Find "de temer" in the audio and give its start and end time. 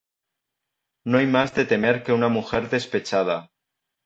1.57-1.93